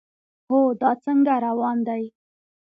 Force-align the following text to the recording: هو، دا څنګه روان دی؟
هو، 0.49 0.59
دا 0.81 0.91
څنګه 1.05 1.33
روان 1.47 1.77
دی؟ 1.87 2.03